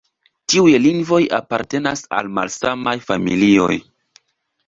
Tiuj 0.51 0.71
lingvoj 0.85 1.19
apartenas 1.39 2.01
al 2.19 2.31
malsamaj 2.39 2.93
familioj. 3.11 3.73